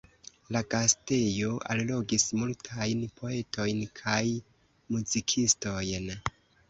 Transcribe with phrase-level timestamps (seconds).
[0.55, 4.19] La gastejo allogis multajn poetojn kaj
[4.97, 6.09] muzikistojn.